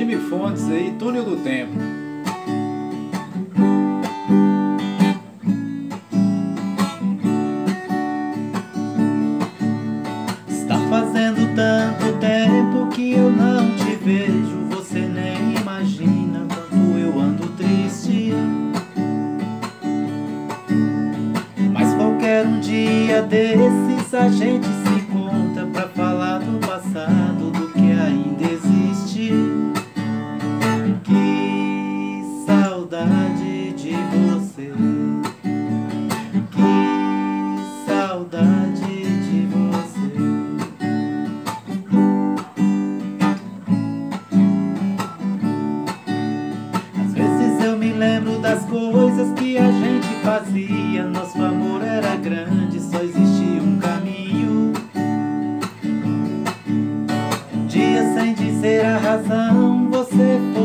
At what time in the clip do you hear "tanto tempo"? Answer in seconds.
11.54-12.86